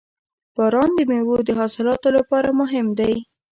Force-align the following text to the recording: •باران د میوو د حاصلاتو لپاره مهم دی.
•باران 0.55 0.89
د 0.95 0.99
میوو 1.09 1.35
د 1.47 1.49
حاصلاتو 1.59 2.07
لپاره 2.17 2.49
مهم 2.61 2.87
دی. 2.99 3.13